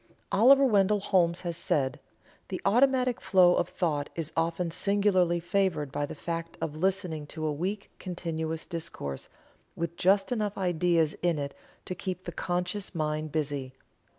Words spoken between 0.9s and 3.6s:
Holmes has said: "The automatic flow